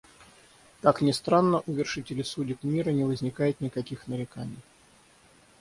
[0.81, 4.57] Как ни странно, у вершителей судеб мира не возникает никаких нареканий.